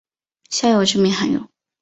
[0.49, 1.47] 孝友之名罕有。